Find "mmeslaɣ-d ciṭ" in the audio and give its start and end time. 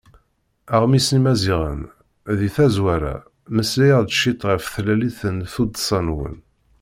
3.51-4.41